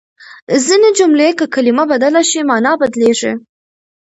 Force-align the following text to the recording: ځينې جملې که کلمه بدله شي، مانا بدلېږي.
ځينې 0.65 0.89
جملې 0.97 1.29
که 1.39 1.45
کلمه 1.53 1.83
بدله 1.91 2.21
شي، 2.29 2.41
مانا 2.49 2.73
بدلېږي. 2.81 3.33